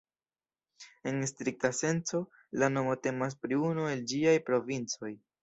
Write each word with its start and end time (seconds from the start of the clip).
En 1.11 1.19
strikta 1.31 1.71
senco, 1.79 2.21
la 2.63 2.71
nomo 2.73 2.97
temas 3.09 3.37
pri 3.45 3.61
unu 3.69 3.87
el 3.93 4.03
ĝiaj 4.15 4.35
provincoj. 4.51 5.15